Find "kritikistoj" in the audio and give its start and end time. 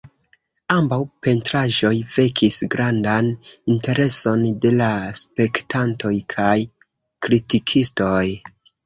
7.27-8.25